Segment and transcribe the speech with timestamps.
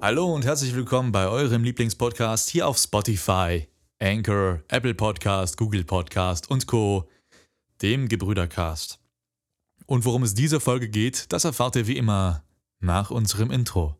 [0.00, 3.66] Hallo und herzlich willkommen bei eurem Lieblingspodcast hier auf Spotify,
[3.98, 7.08] Anchor, Apple Podcast, Google Podcast und Co.,
[7.80, 8.98] dem Gebrüdercast.
[9.86, 12.44] Und worum es diese Folge geht, das erfahrt ihr wie immer
[12.80, 13.96] nach unserem Intro.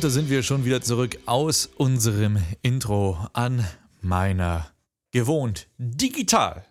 [0.00, 3.68] Und da sind wir schon wieder zurück aus unserem Intro an
[4.00, 4.72] meiner
[5.10, 6.64] gewohnt digital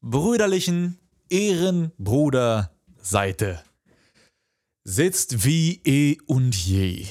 [0.00, 3.62] brüderlichen Ehrenbruder-Seite.
[4.82, 7.06] Sitzt wie eh und je,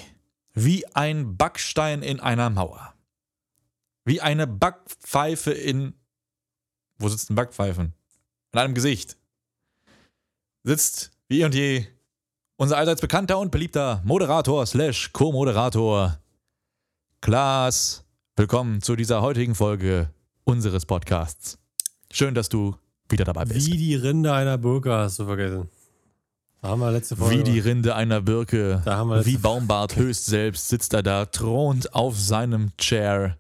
[0.54, 2.94] wie ein Backstein in einer Mauer,
[4.04, 5.94] wie eine Backpfeife in.
[6.98, 7.94] Wo sitzt ein Backpfeifen?
[8.52, 9.16] In einem Gesicht.
[10.64, 11.86] Sitzt wie eh und je
[12.62, 16.20] unser allseits bekannter und beliebter Moderator slash Co-Moderator
[17.20, 18.06] Klaas.
[18.36, 20.12] Willkommen zu dieser heutigen Folge
[20.44, 21.58] unseres Podcasts.
[22.12, 22.76] Schön, dass du
[23.10, 23.66] wieder dabei bist.
[23.66, 25.70] Wie die Rinde einer Birke hast du vergessen.
[26.62, 27.40] Da haben wir letzte Folge.
[27.40, 31.26] Wie die Rinde einer Birke, Da haben wir wie Baumbart höchst selbst sitzt er da,
[31.26, 33.40] thront auf seinem Chair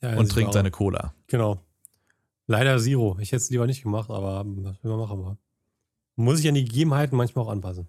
[0.00, 1.12] Ja, und trinkt seine Cola.
[1.26, 1.60] Genau.
[2.46, 3.18] Leider Zero.
[3.20, 5.38] Ich hätte es lieber nicht gemacht, aber was will man machen?
[6.16, 7.88] Muss ich an die Gegebenheiten manchmal auch anpassen.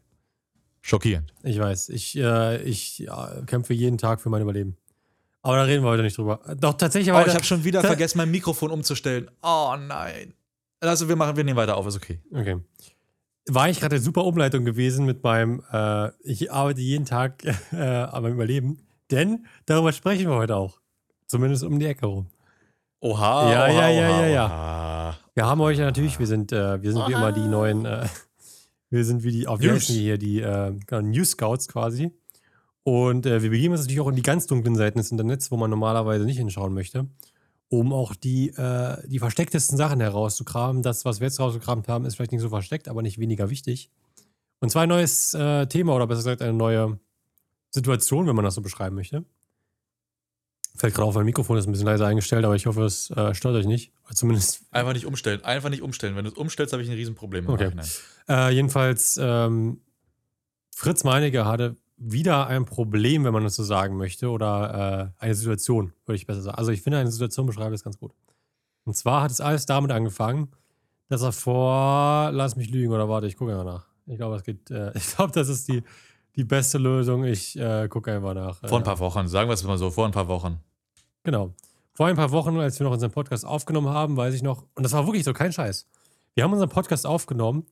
[0.82, 1.34] Schockierend.
[1.44, 1.90] Ich weiß.
[1.90, 4.78] Ich, äh, ich ja, kämpfe jeden Tag für mein Überleben.
[5.42, 6.40] Aber da reden wir heute nicht drüber.
[6.60, 7.14] Doch, tatsächlich.
[7.14, 9.30] Oh, ich habe schon wieder vergessen, mein Mikrofon umzustellen.
[9.44, 10.34] Oh nein.
[10.80, 12.20] Also wir machen, wir nehmen weiter auf, ist okay.
[12.32, 12.58] Okay.
[13.48, 17.78] War ich gerade eine super Umleitung gewesen mit meinem, äh, ich arbeite jeden Tag äh,
[17.78, 18.80] an meinem Überleben.
[19.12, 20.80] Denn darüber sprechen wir heute auch.
[21.28, 22.28] Zumindest um die Ecke rum.
[23.00, 23.52] Oha.
[23.52, 24.46] Ja, oha, ja, ja, oha, ja, ja.
[24.46, 24.85] oha.
[25.36, 28.08] Wir haben euch natürlich, wir sind, äh, wir sind wie immer die neuen, äh,
[28.90, 32.12] wir sind wie die, auf wie heißen die hier, die äh, genau, News Scouts quasi.
[32.84, 35.58] Und äh, wir begeben uns natürlich auch in die ganz dunklen Seiten des Internets, wo
[35.58, 37.10] man normalerweise nicht hinschauen möchte,
[37.68, 40.84] um auch die, äh, die verstecktesten Sachen herauszukramen.
[40.84, 43.90] Das, was wir jetzt rausgekramt haben, ist vielleicht nicht so versteckt, aber nicht weniger wichtig.
[44.62, 46.98] Und zwar ein neues äh, Thema oder besser gesagt eine neue
[47.72, 49.26] Situation, wenn man das so beschreiben möchte.
[50.76, 53.34] Fällt gerade auf, mein Mikrofon ist ein bisschen leiser eingestellt, aber ich hoffe, es äh,
[53.34, 53.92] stört euch nicht.
[54.14, 55.44] Zumindest Einfach nicht umstellen.
[55.44, 56.16] Einfach nicht umstellen.
[56.16, 57.72] Wenn du es umstellst, habe ich ein Riesenproblem Okay.
[58.28, 59.80] Äh, jedenfalls, ähm,
[60.76, 65.36] Fritz Meinecke hatte wieder ein Problem, wenn man das so sagen möchte, oder äh, eine
[65.36, 66.58] Situation, würde ich besser sagen.
[66.58, 68.12] Also ich finde, eine Situation beschreibt das ganz gut.
[68.84, 70.50] Und zwar hat es alles damit angefangen,
[71.08, 73.88] dass er vor, lass mich lügen, oder warte, ich gucke einfach nach.
[74.08, 75.84] Ich glaube, es geht, äh, ich glaube, das ist die,
[76.36, 77.24] die beste Lösung.
[77.24, 78.60] Ich äh, gucke einfach nach.
[78.68, 80.60] Vor ein Äh, paar Wochen, sagen wir es mal so, vor ein paar Wochen.
[81.24, 81.54] Genau.
[81.94, 84.84] Vor ein paar Wochen, als wir noch unseren Podcast aufgenommen haben, weiß ich noch, und
[84.84, 85.88] das war wirklich so kein Scheiß.
[86.34, 87.66] Wir haben unseren Podcast aufgenommen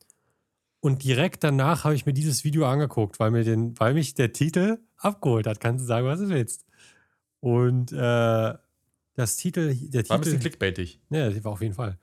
[0.80, 4.32] und direkt danach habe ich mir dieses Video angeguckt, weil, mir den, weil mich der
[4.32, 5.60] Titel abgeholt hat.
[5.60, 6.66] Kannst du sagen, was du willst.
[7.42, 8.54] Und äh,
[9.16, 11.02] das Titel, der War ein bisschen Titel, clickbaitig.
[11.10, 11.98] ja, das war auf jeden Fall.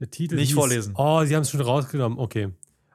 [0.00, 0.94] Der Titel Nicht hieß, vorlesen.
[0.96, 2.18] Oh, sie haben es schon rausgenommen.
[2.18, 2.50] Okay.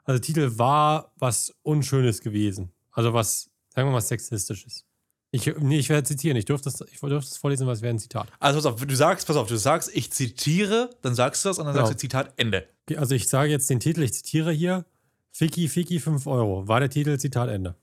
[0.06, 2.72] Also Titel war was Unschönes gewesen.
[2.92, 4.86] Also was, sagen wir mal, sexistisches.
[5.32, 6.38] Ich, nee, ich werde zitieren.
[6.38, 8.28] Ich durfte das, ich durfte das vorlesen, weil es wäre ein Zitat.
[8.40, 11.58] Also pass auf, du sagst, pass auf, du sagst, ich zitiere, dann sagst du das
[11.58, 11.86] und dann Genau.
[11.88, 12.68] sagst du Zitat Ende.
[12.86, 14.86] Okay, Also ich sage jetzt den Titel, ich zitiere hier.
[15.32, 16.68] Ficky, Ficky, 5 Euro.
[16.68, 17.76] War der Titel, Zitat Ende.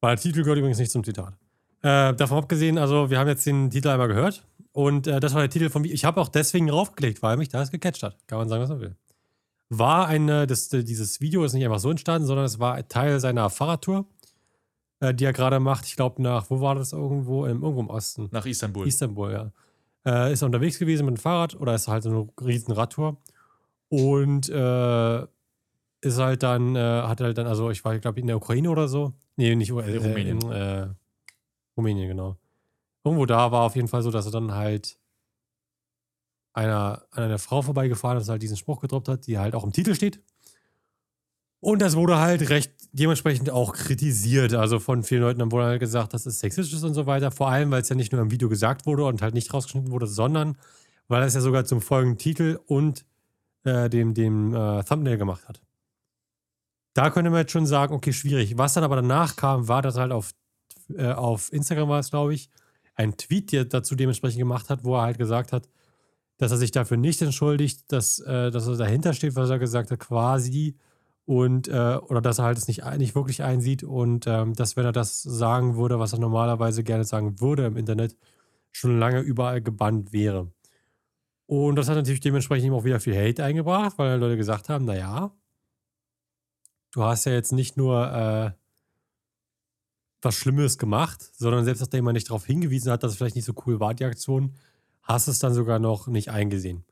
[0.00, 1.34] War der Titel gehört übrigens nicht zum Zitat.
[1.82, 4.44] Äh, davon abgesehen, also wir haben jetzt den Titel einmal gehört.
[4.70, 7.72] Und äh, das war der Titel von Ich habe auch deswegen draufgeklickt, weil mich das
[7.72, 8.16] gecatcht hat.
[8.28, 8.96] Kann man sagen, was man will.
[9.74, 13.48] War eine, das, dieses Video ist nicht einfach so entstanden, sondern es war Teil seiner
[13.48, 14.04] Fahrradtour,
[15.00, 15.86] äh, die er gerade macht.
[15.86, 17.46] Ich glaube, nach, wo war das irgendwo?
[17.46, 18.28] Im, irgendwo im Osten.
[18.32, 18.86] Nach Istanbul.
[18.86, 19.52] Istanbul, ja.
[20.04, 23.16] Äh, ist er unterwegs gewesen mit dem Fahrrad oder ist halt so eine riesen Radtour.
[23.88, 25.22] Und äh,
[26.02, 28.88] ist halt dann, äh, hat halt dann, also ich war, glaube in der Ukraine oder
[28.88, 29.14] so.
[29.36, 30.40] Nee, nicht äh, In Rumänien.
[30.42, 30.88] In, äh,
[31.78, 32.36] Rumänien, genau.
[33.04, 34.98] Irgendwo da war auf jeden Fall so, dass er dann halt
[36.52, 39.72] einer, an einer Frau vorbeigefahren ist, halt diesen Spruch gedroppt hat, die halt auch im
[39.72, 40.20] Titel steht.
[41.60, 44.52] Und das wurde halt recht dementsprechend auch kritisiert.
[44.52, 47.30] Also von vielen Leuten wurde halt gesagt, das ist sexistisch und so weiter.
[47.30, 49.92] Vor allem, weil es ja nicht nur im Video gesagt wurde und halt nicht rausgeschnitten
[49.92, 50.58] wurde, sondern
[51.08, 53.04] weil es ja sogar zum folgenden Titel und
[53.64, 55.62] äh, dem, dem äh, Thumbnail gemacht hat.
[56.94, 58.58] Da könnte man jetzt schon sagen, okay, schwierig.
[58.58, 60.32] Was dann aber danach kam, war, dass halt auf,
[60.94, 62.50] äh, auf Instagram war es, glaube ich,
[62.96, 65.68] ein Tweet, der dazu dementsprechend gemacht hat, wo er halt gesagt hat,
[66.42, 69.92] dass er sich dafür nicht entschuldigt, dass, äh, dass er dahinter steht, was er gesagt
[69.92, 70.76] hat, quasi.
[71.24, 74.84] Und, äh, oder dass er halt es nicht, nicht wirklich einsieht und ähm, dass, wenn
[74.84, 78.16] er das sagen würde, was er normalerweise gerne sagen würde im Internet,
[78.72, 80.50] schon lange überall gebannt wäre.
[81.46, 84.84] Und das hat natürlich dementsprechend ihm auch wieder viel Hate eingebracht, weil Leute gesagt haben,
[84.84, 85.32] naja,
[86.90, 88.50] du hast ja jetzt nicht nur äh,
[90.22, 93.44] was Schlimmes gemacht, sondern selbst nachdem man nicht darauf hingewiesen hat, dass es vielleicht nicht
[93.44, 94.56] so cool war, die Aktion,
[95.02, 96.84] hast es dann sogar noch nicht eingesehen.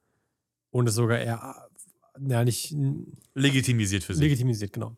[0.70, 1.68] Und es sogar eher,
[2.20, 2.74] ja, nicht
[3.34, 4.22] Legitimisiert für sich.
[4.22, 4.96] legitimisiert, genau.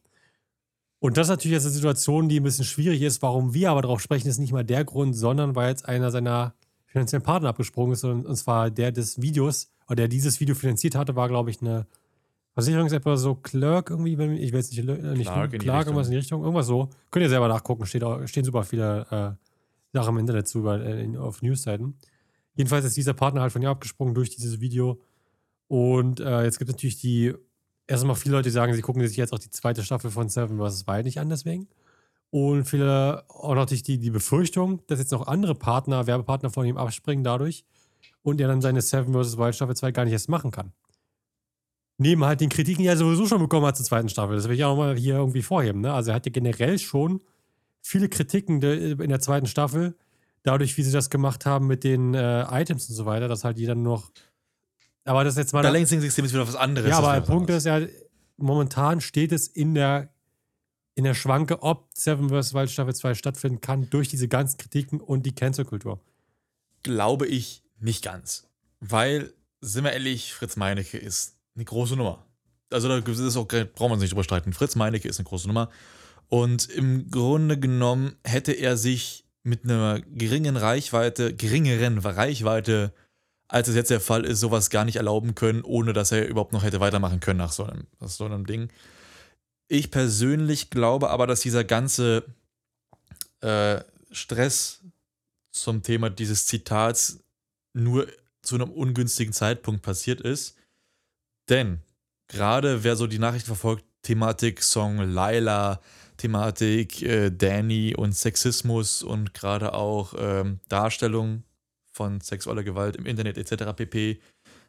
[0.98, 3.22] Und das ist natürlich jetzt eine Situation, die ein bisschen schwierig ist.
[3.22, 6.54] Warum wir aber darauf sprechen, ist nicht mal der Grund, sondern weil jetzt einer seiner
[6.86, 8.04] finanziellen Partner abgesprungen ist.
[8.04, 11.60] Und, und zwar der des Videos, oder der dieses Video finanziert hatte, war, glaube ich,
[11.60, 11.86] eine
[12.54, 15.86] Versicherungs-App oder so, Clerk irgendwie, wenn, ich will jetzt nicht, äh, nicht Clark in Clark,
[15.86, 16.90] irgendwas in die Richtung, irgendwas so.
[17.10, 20.84] Könnt ihr selber nachgucken, steht auch, stehen super viele äh, Sachen im Internet zu, über,
[20.84, 21.94] äh, auf Newsseiten.
[22.54, 25.00] Jedenfalls ist dieser Partner halt von ihr abgesprungen durch dieses Video.
[25.68, 27.34] Und äh, jetzt gibt es natürlich die,
[27.86, 30.86] erstmal viele Leute, sagen, sie gucken sich jetzt auch die zweite Staffel von Seven vs.
[30.86, 31.68] Wild nicht an, deswegen.
[32.30, 36.78] Und viele auch natürlich die, die Befürchtung, dass jetzt noch andere Partner, Werbepartner von ihm
[36.78, 37.64] abspringen dadurch
[38.22, 39.36] und er dann seine Seven vs.
[39.36, 40.72] Wild Staffel 2 gar nicht erst machen kann.
[41.98, 44.36] Neben halt den Kritiken, die er sowieso schon bekommen hat zur zweiten Staffel.
[44.36, 45.82] Das will ich auch nochmal hier irgendwie vorheben.
[45.82, 45.92] Ne?
[45.92, 47.20] Also er hatte generell schon
[47.82, 49.94] viele Kritiken in der zweiten Staffel,
[50.42, 53.58] dadurch, wie sie das gemacht haben mit den äh, Items und so weiter, dass halt
[53.58, 54.10] jeder nur noch.
[55.04, 55.62] Aber das ist jetzt mal.
[55.62, 56.88] Da Lenkungssystem ist wieder was anderes.
[56.88, 57.80] ja, das aber der Punkt ist ja,
[58.36, 60.10] momentan steht es in der,
[60.94, 62.54] in der Schwanke, ob Seven vs.
[62.54, 66.00] Wild Staffel 2 stattfinden kann, durch diese ganzen Kritiken und die Cancel-Kultur.
[66.82, 68.48] glaube ich nicht ganz.
[68.80, 72.24] Weil, sind wir ehrlich, Fritz Meinecke ist eine große Nummer.
[72.70, 74.52] Also da ist auch, brauchen wir uns nicht drüber streiten.
[74.52, 75.68] Fritz Meinecke ist eine große Nummer.
[76.28, 82.92] Und im Grunde genommen hätte er sich mit einer geringen Reichweite, geringeren Reichweite,
[83.48, 86.52] als es jetzt der Fall ist, sowas gar nicht erlauben können, ohne dass er überhaupt
[86.52, 88.70] noch hätte weitermachen können nach so einem, nach so einem Ding.
[89.68, 92.24] Ich persönlich glaube aber, dass dieser ganze
[93.40, 93.80] äh,
[94.10, 94.80] Stress
[95.50, 97.20] zum Thema dieses Zitats
[97.72, 98.06] nur
[98.42, 100.56] zu einem ungünstigen Zeitpunkt passiert ist.
[101.48, 101.80] Denn
[102.28, 105.80] gerade wer so die Nachrichten verfolgt, Thematik Song Laila,
[106.22, 111.42] Thematik äh, Danny und Sexismus und gerade auch ähm, Darstellung
[111.90, 113.72] von sexueller Gewalt im Internet etc.
[113.74, 114.20] pp.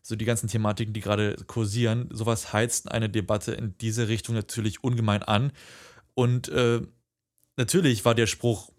[0.02, 4.84] So die ganzen Thematiken, die gerade kursieren, sowas heizt eine Debatte in diese Richtung natürlich
[4.84, 5.52] ungemein an.
[6.16, 6.82] Und äh,
[7.56, 8.72] natürlich war der Spruch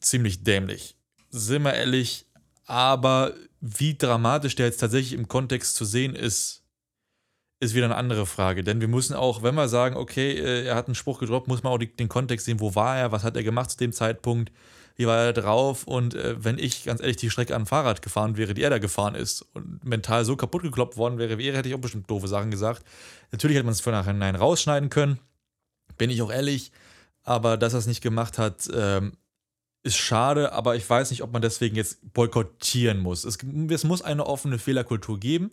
[0.00, 0.96] ziemlich dämlich.
[1.28, 2.24] Sind wir ehrlich,
[2.64, 6.63] aber wie dramatisch der jetzt tatsächlich im Kontext zu sehen ist,
[7.64, 8.62] ist wieder eine andere Frage.
[8.62, 11.62] Denn wir müssen auch, wenn wir sagen, okay, äh, er hat einen Spruch gedroppt, muss
[11.62, 13.92] man auch die, den Kontext sehen, wo war er, was hat er gemacht zu dem
[13.92, 14.52] Zeitpunkt,
[14.96, 18.36] wie war er drauf und äh, wenn ich ganz ehrlich die Strecke an Fahrrad gefahren
[18.36, 21.56] wäre, die er da gefahren ist und mental so kaputt gekloppt worden wäre wie er,
[21.56, 22.84] hätte ich auch bestimmt doofe Sachen gesagt.
[23.32, 25.18] Natürlich hätte man es von nachhinein rausschneiden können,
[25.98, 26.70] bin ich auch ehrlich,
[27.24, 29.14] aber dass er es nicht gemacht hat, ähm,
[29.82, 33.24] ist schade, aber ich weiß nicht, ob man deswegen jetzt boykottieren muss.
[33.24, 33.38] Es,
[33.68, 35.50] es muss eine offene Fehlerkultur geben.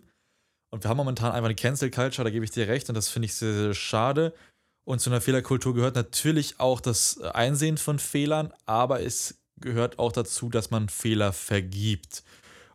[0.72, 3.08] Und wir haben momentan einfach eine Cancel Culture, da gebe ich dir recht, und das
[3.08, 4.32] finde ich sehr, sehr schade.
[4.84, 10.12] Und zu einer Fehlerkultur gehört natürlich auch das Einsehen von Fehlern, aber es gehört auch
[10.12, 12.24] dazu, dass man Fehler vergibt.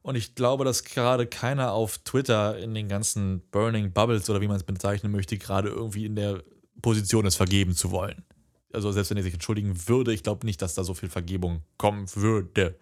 [0.03, 4.47] Und ich glaube, dass gerade keiner auf Twitter in den ganzen Burning Bubbles oder wie
[4.47, 6.43] man es bezeichnen möchte, gerade irgendwie in der
[6.83, 8.23] Position ist, vergeben zu wollen.
[8.73, 11.61] Also selbst wenn er sich entschuldigen würde, ich glaube nicht, dass da so viel Vergebung
[11.77, 12.77] kommen würde,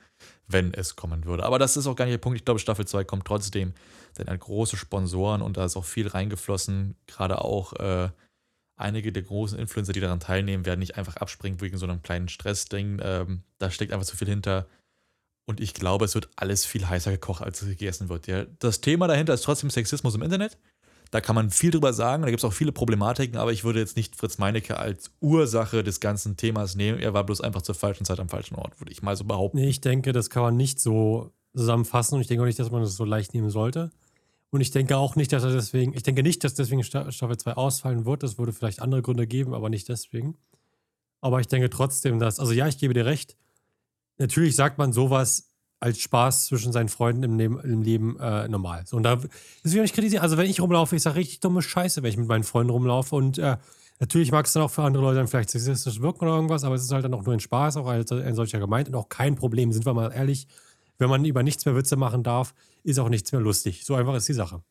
[0.48, 1.44] wenn es kommen würde.
[1.44, 2.38] Aber das ist auch gar nicht der Punkt.
[2.38, 3.74] Ich glaube, Staffel 2 kommt trotzdem.
[4.18, 6.96] Denn er hat große Sponsoren und da ist auch viel reingeflossen.
[7.06, 8.10] Gerade auch äh,
[8.78, 12.30] einige der großen Influencer, die daran teilnehmen, werden nicht einfach abspringen wegen so einem kleinen
[12.30, 13.00] Stressding.
[13.04, 14.68] Ähm, da steckt einfach zu viel hinter.
[15.48, 18.26] Und ich glaube, es wird alles viel heißer gekocht, als es gegessen wird.
[18.28, 20.58] Ja, das Thema dahinter ist trotzdem Sexismus im Internet.
[21.12, 23.80] Da kann man viel drüber sagen, da gibt es auch viele Problematiken, aber ich würde
[23.80, 27.00] jetzt nicht Fritz Meinecke als Ursache des ganzen Themas nehmen.
[27.00, 29.58] Er war bloß einfach zur falschen Zeit am falschen Ort, würde ich mal so behaupten.
[29.58, 32.72] Nee, ich denke, das kann man nicht so zusammenfassen und ich denke auch nicht, dass
[32.72, 33.92] man das so leicht nehmen sollte.
[34.50, 37.38] Und ich denke auch nicht, dass er deswegen, ich denke nicht, dass deswegen Sta- Staffel
[37.38, 38.24] 2 ausfallen wird.
[38.24, 40.38] Das würde vielleicht andere Gründe geben, aber nicht deswegen.
[41.22, 43.36] Aber ich denke trotzdem, dass, also ja, ich gebe dir recht.
[44.18, 45.50] Natürlich sagt man sowas
[45.86, 48.82] als Spaß zwischen seinen Freunden im Leben, im Leben äh, normal.
[48.88, 49.30] So, und da das
[49.64, 50.24] will ich nicht kritisieren.
[50.24, 53.16] Also, wenn ich rumlaufe, ich sage richtig dumme Scheiße, wenn ich mit meinen Freunden rumlaufe.
[53.16, 53.58] Und äh,
[54.00, 56.74] natürlich mag es dann auch für andere Leute dann vielleicht sexistisch wirken oder irgendwas, aber
[56.74, 59.10] es ist halt dann auch nur ein Spaß, auch als ein solcher gemeint und auch
[59.10, 59.72] kein Problem.
[59.72, 60.48] Sind wir mal ehrlich,
[60.98, 63.86] wenn man über nichts mehr Witze machen darf, ist auch nichts mehr lustig.
[63.86, 64.64] So einfach ist die Sache.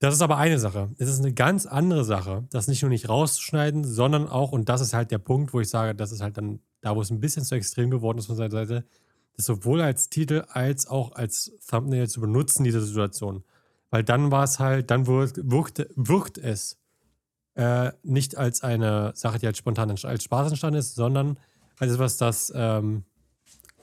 [0.00, 0.90] Das ist aber eine Sache.
[0.98, 4.80] Es ist eine ganz andere Sache, das nicht nur nicht rauszuschneiden, sondern auch, und das
[4.80, 7.20] ist halt der Punkt, wo ich sage, das ist halt dann da, wo es ein
[7.20, 8.84] bisschen zu extrem geworden ist von seiner Seite,
[9.36, 13.44] das sowohl als Titel als auch als Thumbnail zu benutzen, diese Situation.
[13.90, 16.78] Weil dann war es halt, dann wirkt, wirkt, wirkt es
[17.54, 21.38] äh, nicht als eine Sache, die als spontan als Spaß entstanden ist, sondern
[21.78, 23.04] als etwas, das ähm,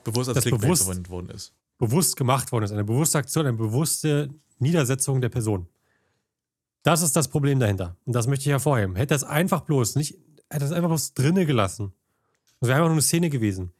[0.02, 1.52] Bewusst als Das bewusst- verwendet worden ist.
[1.78, 2.72] bewusst gemacht worden ist.
[2.72, 5.66] Eine bewusste Aktion, eine bewusste Niedersetzung der Person.
[6.82, 7.96] Das ist das Problem dahinter.
[8.06, 8.96] Und das möchte ich hervorheben.
[8.96, 10.16] Hätte das einfach bloß nicht,
[10.50, 11.92] hat das einfach bloß drinne gelassen.
[12.60, 13.72] Das wäre einfach nur eine Szene gewesen.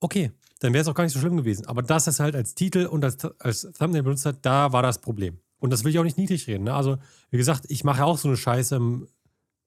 [0.00, 1.66] Okay, dann wäre es auch gar nicht so schlimm gewesen.
[1.66, 4.98] Aber das ist halt als Titel und als, als Thumbnail benutzt hat, da war das
[4.98, 5.38] Problem.
[5.58, 6.64] Und das will ich auch nicht niedrig reden.
[6.64, 6.74] Ne?
[6.74, 6.98] Also,
[7.30, 9.08] wie gesagt, ich mache auch so eine Scheiße im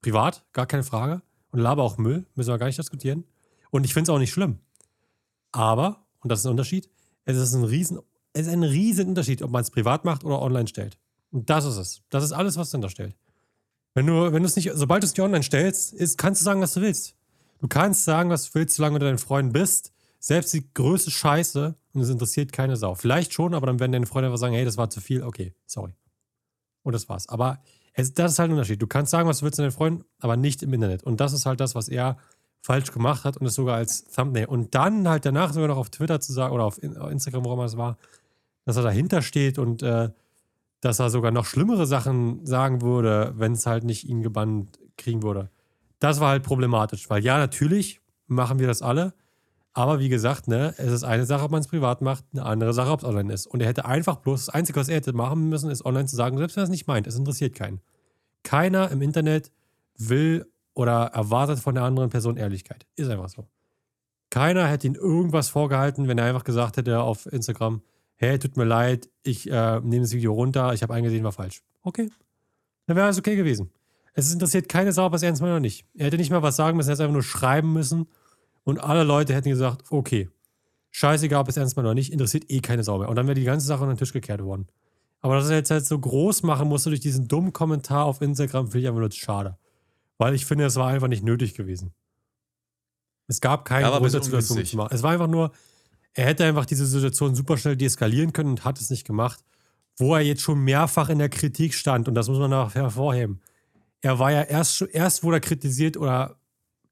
[0.01, 1.21] privat, gar keine Frage.
[1.51, 3.23] Und laber auch Müll, müssen wir gar nicht diskutieren.
[3.71, 4.59] Und ich finde es auch nicht schlimm.
[5.51, 6.89] Aber, und das ist ein Unterschied,
[7.23, 7.99] es ist ein riesen,
[8.33, 10.97] es ist ein riesen Unterschied, ob man es privat macht oder online stellt.
[11.31, 12.01] Und das ist es.
[12.09, 13.15] Das ist alles, was dahinter stellt.
[13.93, 16.45] Wenn du, wenn du es nicht, sobald du es nicht online stellst, ist, kannst du
[16.45, 17.15] sagen, was du willst.
[17.59, 19.93] Du kannst sagen, was du willst, solange du deinen Freunden bist.
[20.25, 22.95] Selbst die größte Scheiße und es interessiert keine Sau.
[22.95, 25.53] Vielleicht schon, aber dann werden deine Freunde einfach sagen, hey, das war zu viel, okay,
[25.67, 25.93] sorry.
[26.81, 27.29] Und das war's.
[27.29, 27.61] Aber
[27.93, 28.81] es, das ist halt ein Unterschied.
[28.81, 31.03] Du kannst sagen, was du willst zu deinen Freunden, aber nicht im Internet.
[31.03, 32.17] Und das ist halt das, was er
[32.59, 34.47] falsch gemacht hat und es sogar als Thumbnail.
[34.47, 37.77] Und dann halt danach sogar noch auf Twitter zu sagen oder auf Instagram, woran es
[37.77, 37.99] war,
[38.63, 40.09] dass er dahinter steht und äh,
[40.81, 45.21] dass er sogar noch schlimmere Sachen sagen würde, wenn es halt nicht ihn gebannt kriegen
[45.21, 45.51] würde.
[45.99, 49.13] Das war halt problematisch, weil ja, natürlich machen wir das alle,
[49.75, 52.73] aber wie gesagt, ne, es ist eine Sache, ob man es privat macht, eine andere
[52.73, 53.45] Sache, ob es online ist.
[53.45, 56.15] Und er hätte einfach bloß, das Einzige, was er hätte machen müssen, ist online zu
[56.15, 57.81] sagen, selbst wenn er es nicht meint, es interessiert keinen.
[58.43, 59.51] Keiner im Internet
[59.97, 62.87] will oder erwartet von der anderen Person Ehrlichkeit.
[62.95, 63.49] Ist einfach so.
[64.29, 67.81] Keiner hätte ihm irgendwas vorgehalten, wenn er einfach gesagt hätte auf Instagram,
[68.15, 71.63] hey, tut mir leid, ich äh, nehme das Video runter, ich habe eingesehen, war falsch.
[71.83, 72.09] Okay.
[72.85, 73.71] Dann wäre es okay gewesen.
[74.13, 75.85] Es interessiert keine Sau, was er ernst meint oder nicht.
[75.95, 78.07] Er hätte nicht mal was sagen müssen, er hätte einfach nur schreiben müssen
[78.65, 80.29] und alle Leute hätten gesagt, okay,
[80.91, 83.07] scheißegal, ob es ernst meint oder nicht, interessiert eh keine Sau mehr.
[83.07, 84.67] Und dann wäre die ganze Sache unter den Tisch gekehrt worden.
[85.21, 88.67] Aber dass er jetzt halt so groß machen musste durch diesen dummen Kommentar auf Instagram,
[88.67, 89.57] finde ich einfach nur schade.
[90.17, 91.93] Weil ich finde, es war einfach nicht nötig gewesen.
[93.27, 94.93] Es gab keinen Ja, Grund dazu, das zu machen.
[94.93, 95.51] Es war einfach nur,
[96.13, 99.43] er hätte einfach diese Situation super schnell deeskalieren können und hat es nicht gemacht,
[99.97, 102.07] wo er jetzt schon mehrfach in der Kritik stand.
[102.07, 103.41] Und das muss man noch hervorheben.
[104.01, 106.37] Er war ja erst, erst wurde er kritisiert oder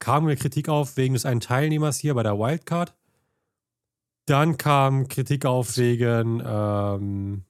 [0.04, 2.94] kam eine Kritik auf wegen des einen Teilnehmers hier bei der Wildcard.
[4.26, 7.44] Dann kam Kritik auf wegen, ähm,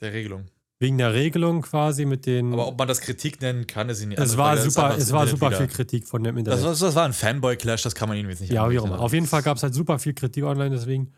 [0.00, 0.44] Der Regelung.
[0.78, 2.52] wegen der Regelung quasi mit den.
[2.52, 4.18] Aber ob man das Kritik nennen kann, ist nicht.
[4.18, 6.58] es anders, war super, es war Internet super wieder- viel Kritik von dem Internet.
[6.58, 8.84] Das, war- das war ein Fanboy-Clash, das kann man ihm jetzt nicht Ja, wie auch
[8.84, 9.00] immer.
[9.00, 11.12] Auf jeden Fall gab es halt super viel Kritik online deswegen.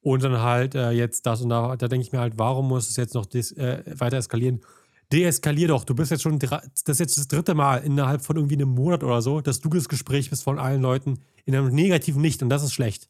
[0.00, 2.88] Und dann halt äh, jetzt das und da, da denke ich mir halt, warum muss
[2.90, 4.60] es jetzt noch des, äh, weiter eskalieren?
[5.12, 5.84] Deeskalier doch.
[5.84, 9.04] Du bist jetzt schon, das ist jetzt das dritte Mal innerhalb von irgendwie einem Monat
[9.04, 12.48] oder so, dass du das Gespräch bist von allen Leuten in einem negativen Licht und
[12.48, 13.08] das ist schlecht.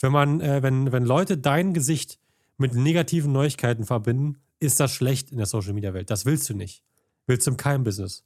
[0.00, 2.18] Wenn man, äh, wenn, wenn Leute dein Gesicht
[2.58, 6.10] mit negativen Neuigkeiten verbinden, ist das schlecht in der Social Media Welt.
[6.10, 6.82] Das willst du nicht.
[7.26, 8.24] Willst du im Keim-Business.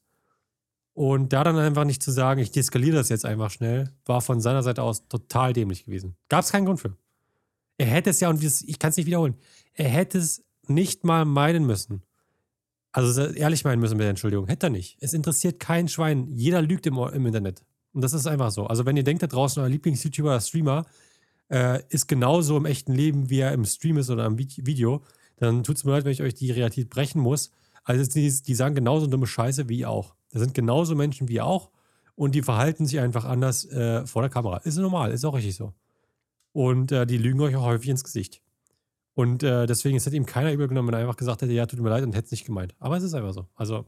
[0.92, 4.40] Und da dann einfach nicht zu sagen, ich deeskaliere das jetzt einfach schnell, war von
[4.40, 6.16] seiner Seite aus total dämlich gewesen.
[6.28, 6.96] Gab es keinen Grund für.
[7.76, 9.36] Er hätte es ja, und ich kann es nicht wiederholen,
[9.74, 12.02] er hätte es nicht mal meinen müssen.
[12.92, 14.46] Also ehrlich meinen müssen mit der Entschuldigung.
[14.46, 14.96] Hätte er nicht.
[15.00, 16.32] Es interessiert kein Schwein.
[16.32, 17.62] Jeder lügt im, im Internet.
[17.92, 18.66] Und das ist einfach so.
[18.66, 20.86] Also wenn ihr denkt da draußen, euer Lieblings-YouTuber oder Streamer
[21.50, 25.02] äh, ist genauso im echten Leben, wie er im Stream ist oder im Vi- Video,
[25.36, 27.50] dann tut es mir leid, wenn ich euch die Realität brechen muss.
[27.84, 30.14] Also die, die sagen genauso dumme Scheiße wie ihr auch.
[30.30, 31.70] Das sind genauso Menschen wie ihr auch
[32.14, 34.58] und die verhalten sich einfach anders äh, vor der Kamera.
[34.58, 35.72] Ist normal, ist auch richtig so.
[36.52, 38.42] Und äh, die lügen euch auch häufig ins Gesicht.
[39.18, 41.80] Und äh, deswegen, es hätte ihm keiner übergenommen, wenn er einfach gesagt hätte, ja, tut
[41.80, 42.76] mir leid und hätte es nicht gemeint.
[42.78, 43.48] Aber es ist einfach so.
[43.56, 43.84] Also,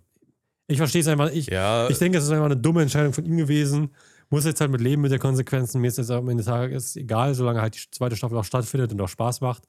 [0.66, 1.30] ich verstehe es einfach.
[1.30, 3.90] Ich, Ja, ich denke, es ist einfach eine dumme Entscheidung von ihm gewesen.
[4.28, 5.80] Muss jetzt halt mit leben mit der Konsequenzen.
[5.80, 8.90] Mir ist jetzt am Ende des Tages egal, solange halt die zweite Staffel auch stattfindet
[8.90, 9.62] und auch Spaß macht.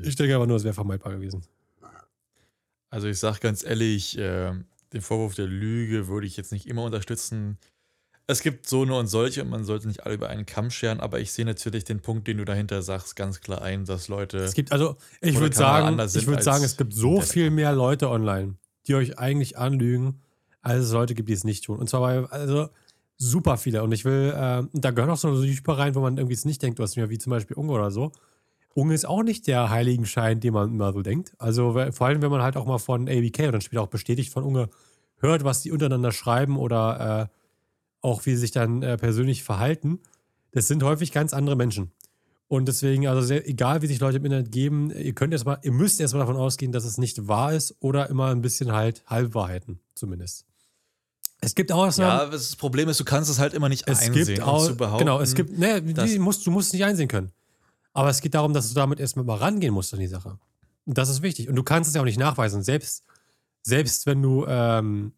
[0.00, 1.42] Ich denke aber nur, es wäre vermeidbar gewesen.
[2.90, 4.52] also ich sag ganz ehrlich, äh,
[4.92, 7.58] den Vorwurf der Lüge würde ich jetzt nicht immer unterstützen.
[8.26, 11.00] Es gibt so eine und solche und man sollte nicht alle über einen Kamm scheren,
[11.00, 14.38] aber ich sehe natürlich den Punkt, den du dahinter sagst, ganz klar ein, dass Leute.
[14.38, 18.08] Es gibt, also, ich würde sagen, ich würde sagen, es gibt so viel mehr Leute
[18.08, 18.54] online,
[18.86, 20.22] die euch eigentlich anlügen,
[20.62, 21.78] als es Leute gibt, die es nicht tun.
[21.78, 22.70] Und zwar bei, also,
[23.18, 23.82] super viele.
[23.82, 26.62] Und ich will, äh, da gehören auch so YouTuber rein, wo man irgendwie es nicht
[26.62, 28.10] denkt, was mir wie zum Beispiel Unge oder so.
[28.72, 31.34] Unge ist auch nicht der Heiligenschein, den man immer so denkt.
[31.38, 34.32] Also, vor allem, wenn man halt auch mal von ABK oder dann später auch bestätigt
[34.32, 34.70] von Unge
[35.18, 37.43] hört, was die untereinander schreiben oder äh,
[38.04, 39.98] auch wie sie sich dann äh, persönlich verhalten.
[40.52, 41.90] Das sind häufig ganz andere Menschen.
[42.46, 45.72] Und deswegen, also sehr, egal wie sich Leute im Internet geben, ihr könnt erstmal, ihr
[45.72, 49.80] müsst erstmal davon ausgehen, dass es nicht wahr ist oder immer ein bisschen halt Halbwahrheiten,
[49.94, 50.44] zumindest.
[51.40, 52.26] Es gibt Ausnahmen.
[52.26, 54.26] ja, das Problem ist, du kannst es halt immer nicht es einsehen.
[54.26, 57.08] gibt auch, zu behaupten, genau, es gibt, ne, die musst, du musst es nicht einsehen
[57.08, 57.32] können.
[57.94, 60.38] Aber es geht darum, dass du damit erstmal mal rangehen musst an die Sache.
[60.84, 61.48] Und das ist wichtig.
[61.48, 62.62] Und du kannst es ja auch nicht nachweisen.
[62.62, 63.02] Selbst,
[63.62, 65.12] selbst wenn du ähm,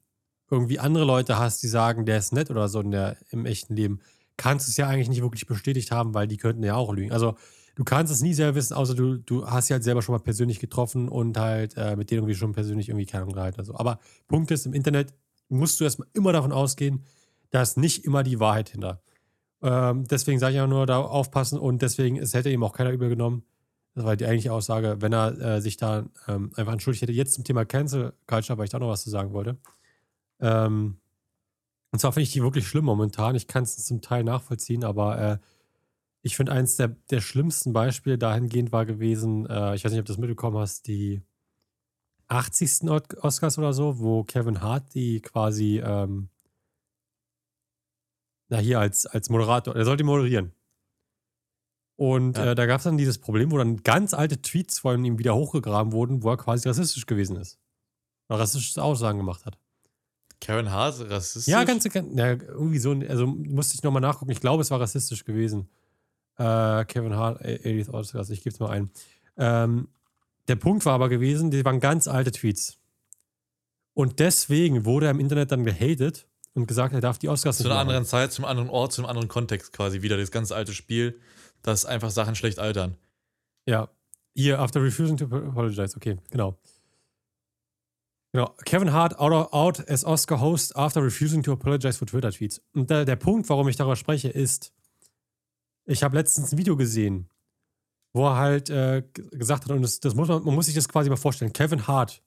[0.51, 3.75] irgendwie andere Leute hast, die sagen, der ist nett oder so in der, im echten
[3.75, 4.01] Leben,
[4.37, 7.13] kannst du es ja eigentlich nicht wirklich bestätigt haben, weil die könnten ja auch lügen.
[7.13, 7.37] Also
[7.75, 10.21] du kannst es nie selber wissen, außer du, du hast sie halt selber schon mal
[10.21, 13.59] persönlich getroffen und halt äh, mit denen irgendwie schon persönlich irgendwie keine gehalten.
[13.59, 13.77] Also.
[13.77, 13.99] Aber
[14.29, 15.15] Punkt ist, im Internet,
[15.49, 17.05] musst du erstmal immer davon ausgehen,
[17.51, 19.01] da ist nicht immer die Wahrheit hinter.
[19.63, 22.91] Ähm, deswegen sage ich auch nur, da aufpassen und deswegen, es hätte ihm auch keiner
[22.91, 23.45] übel genommen.
[23.95, 27.13] Das war die eigentliche Aussage, wenn er äh, sich da ähm, einfach entschuldigt hätte.
[27.13, 29.57] Jetzt zum Thema Cancel Culture, weil ich da noch was zu sagen wollte.
[30.41, 30.99] Ähm,
[31.93, 33.37] und zwar finde ich die wirklich schlimm momentan.
[33.37, 35.39] Ich kann es zum Teil nachvollziehen, aber äh,
[36.23, 40.07] ich finde eins der, der schlimmsten Beispiele dahingehend war gewesen, äh, ich weiß nicht, ob
[40.07, 41.23] du das mitbekommen hast, die
[42.29, 42.91] 80.
[43.23, 46.29] Oscars oder so, wo Kevin Hart die quasi, ähm,
[48.49, 50.53] na hier als, als Moderator, er sollte moderieren.
[51.97, 52.53] Und Ja.
[52.53, 55.35] äh, da gab es dann dieses Problem, wo dann ganz alte Tweets von ihm wieder
[55.35, 57.59] hochgegraben wurden, wo er quasi rassistisch gewesen ist.
[58.29, 59.59] Oder rassistische Aussagen gemacht hat.
[60.41, 61.51] Kevin Hart, rassistisch?
[61.51, 64.31] Ja, ganz, ganz ja, irgendwie so, also musste ich nochmal nachgucken.
[64.31, 65.69] Ich glaube, es war rassistisch gewesen.
[66.37, 68.91] Äh, Kevin Hart, 80th Oscars, ich gebe es mal ein.
[69.39, 69.89] Ähm,
[70.49, 72.79] der Punkt war aber gewesen, die waren ganz alte Tweets.
[73.95, 77.63] Und deswegen wurde er im Internet dann gehatet und gesagt, er darf die Oscars Zu
[77.63, 77.89] nicht einer machen.
[77.89, 80.17] anderen Zeit, zum anderen Ort, zum anderen Kontext quasi wieder.
[80.17, 81.19] Das ganz alte Spiel,
[81.63, 82.97] dass einfach Sachen schlecht altern.
[83.67, 83.89] Ja.
[84.35, 85.97] Hier, after refusing to apologize.
[85.97, 86.59] Okay, genau.
[88.37, 88.55] Genau.
[88.67, 92.61] Kevin Hart out, out as Oscar host after refusing to apologize for Twitter Tweets.
[92.75, 94.75] Und der, der Punkt, warum ich darüber spreche, ist,
[95.87, 97.31] ich habe letztens ein Video gesehen,
[98.13, 100.87] wo er halt äh, gesagt hat, und das, das muss man, man muss sich das
[100.87, 101.55] quasi mal vorstellen.
[101.55, 102.23] Kevin Hart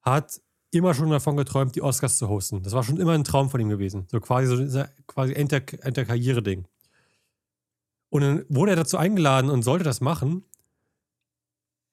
[0.00, 0.40] hat
[0.70, 2.62] immer schon davon geträumt, die Oscars zu hosten.
[2.62, 4.06] Das war schon immer ein Traum von ihm gewesen.
[4.10, 6.64] So quasi so dieser quasi Enter, Enter Karriere-Ding.
[8.08, 10.46] Und dann wurde er dazu eingeladen und sollte das machen.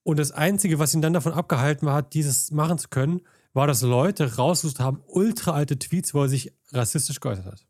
[0.03, 3.21] Und das Einzige, was ihn dann davon abgehalten hat, dieses machen zu können,
[3.53, 7.65] war, dass Leute rausgesucht haben, ultra alte Tweets, wo er sich rassistisch geäußert hat.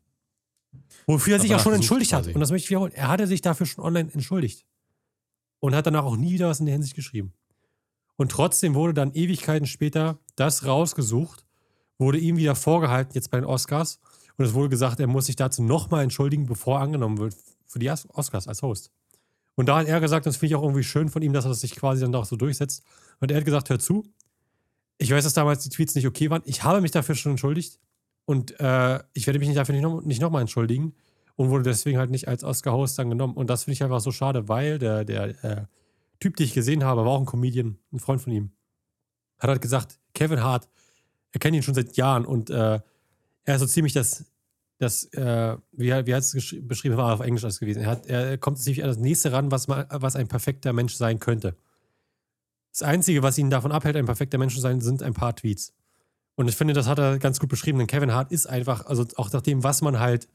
[1.06, 2.22] Wofür er Hat sich auch schon entschuldigt hat.
[2.24, 2.34] quasi.
[2.34, 2.92] Und das möchte ich wiederholen.
[2.94, 4.64] Er hatte sich dafür schon online entschuldigt.
[5.58, 7.32] Und hat danach auch nie wieder was in der Hinsicht geschrieben.
[8.16, 11.44] Und trotzdem wurde dann Ewigkeiten später das rausgesucht,
[11.98, 13.98] wurde ihm wieder vorgehalten, jetzt bei den Oscars.
[14.36, 17.34] Und es wurde gesagt, er muss sich dazu nochmal entschuldigen, bevor er angenommen wird
[17.66, 18.90] für die Os- Oscars als Host.
[19.56, 21.50] Und da hat er gesagt, das finde ich auch irgendwie schön von ihm, dass er
[21.50, 22.84] das sich quasi dann auch so durchsetzt.
[23.20, 24.04] Und er hat gesagt, hör zu,
[24.98, 26.42] ich weiß, dass damals die Tweets nicht okay waren.
[26.44, 27.78] Ich habe mich dafür schon entschuldigt.
[28.26, 30.94] Und äh, ich werde mich dafür nicht nochmal nicht noch mal entschuldigen.
[31.36, 33.34] Und wurde deswegen halt nicht als Oscar-Host dann genommen.
[33.34, 35.64] Und das finde ich einfach so schade, weil der, der äh,
[36.20, 38.52] Typ, den ich gesehen habe, war auch ein Comedian, ein Freund von ihm,
[39.38, 40.68] hat halt gesagt, Kevin Hart,
[41.32, 42.80] er kennt ihn schon seit Jahren und äh,
[43.44, 44.26] er ist so ziemlich das,
[44.80, 47.82] das äh, wie, wie hat es beschrieben, war auf Englisch alles gewesen.
[47.82, 50.94] Er, hat, er kommt ziemlich an das nächste ran, was, man, was ein perfekter Mensch
[50.94, 51.54] sein könnte.
[52.72, 55.74] Das Einzige, was ihn davon abhält, ein perfekter Mensch zu sein, sind ein paar Tweets.
[56.34, 59.04] Und ich finde, das hat er ganz gut beschrieben, denn Kevin Hart ist einfach, also
[59.16, 60.28] auch nach dem, was man halt,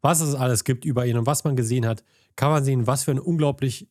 [0.00, 2.02] was es alles gibt über ihn und was man gesehen hat,
[2.34, 3.88] kann man sehen, was für ein unglaublich,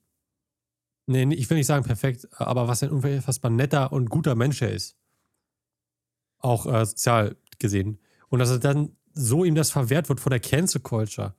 [1.05, 4.73] nee, ich will nicht sagen perfekt, aber was ein unfassbar netter und guter Mensch er
[4.73, 4.97] ist.
[6.39, 7.99] Auch äh, sozial gesehen.
[8.27, 11.33] Und dass er dann so ihm das verwehrt wird von der Cancel Culture.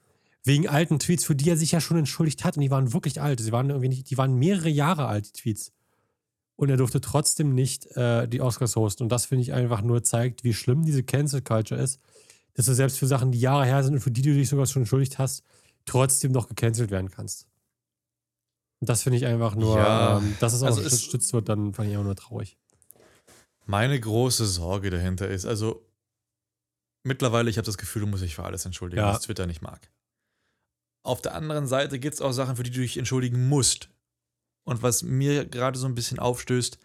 [0.45, 2.57] Wegen alten Tweets, für die er sich ja schon entschuldigt hat.
[2.57, 3.41] Und die waren wirklich alt.
[3.41, 5.73] Sie waren irgendwie nicht, die waren mehrere Jahre alt, die Tweets.
[6.57, 9.05] Und er durfte trotzdem nicht äh, die Oscars hosten.
[9.05, 12.01] Und das finde ich einfach nur zeigt, wie schlimm diese Cancel Culture ist.
[12.55, 14.67] Dass du selbst für Sachen, die Jahre her sind und für die du dich sogar
[14.67, 15.43] schon entschuldigt hast,
[15.87, 17.47] trotzdem noch gecancelt werden kannst.
[18.81, 21.73] Und das finde ich einfach nur, Ja, ähm, dass es auch also gestützt wird, dann
[21.73, 22.59] fand ich auch nur traurig.
[23.65, 25.87] Meine große Sorge dahinter ist, also
[27.05, 29.13] mittlerweile, ich habe das Gefühl, du musst dich für alles entschuldigen, Ja.
[29.13, 29.91] was Twitter nicht mag.
[31.05, 33.89] Auf der anderen Seite gibt es auch Sachen, für die du dich entschuldigen musst.
[34.65, 36.79] Und was mir gerade so ein bisschen aufstößt,